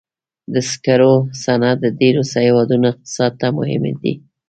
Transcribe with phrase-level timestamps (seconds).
[0.53, 1.13] د سکرو
[1.43, 4.13] صنعت د ډېرو هېوادونو اقتصاد ته مهم دی.